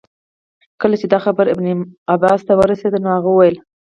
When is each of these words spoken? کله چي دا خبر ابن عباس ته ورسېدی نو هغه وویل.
کله 0.81 0.95
چي 1.01 1.05
دا 1.13 1.19
خبر 1.25 1.45
ابن 1.53 1.65
عباس 2.13 2.39
ته 2.47 2.53
ورسېدی 2.59 2.99
نو 3.03 3.09
هغه 3.17 3.29
وویل. 3.31 3.55